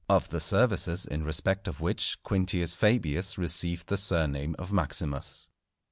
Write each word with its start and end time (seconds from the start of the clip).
Of 0.09 0.29
the 0.29 0.39
services 0.39 1.05
in 1.05 1.23
respect 1.25 1.67
of 1.67 1.79
which 1.79 2.17
Quintius 2.25 2.73
Fabius 2.75 3.37
received 3.37 3.85
the 3.85 3.97
surname 3.99 4.55
of 4.57 4.71
Maximus. 4.73 5.47